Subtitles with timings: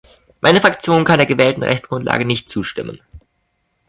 [0.39, 3.01] Meine Fraktion kann der gewählten Rechtsgrundlage nicht zustimmen.